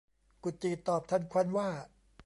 [0.43, 1.69] กุดจี่ตอบทันควันว่า